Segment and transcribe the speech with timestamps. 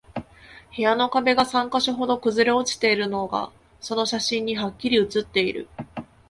[0.15, 0.23] 部
[0.81, 5.67] 屋の壁が三箇所ほど崩れ落ちているのが、その写真にハッキリ写っている